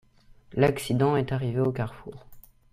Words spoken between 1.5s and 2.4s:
au carrefour.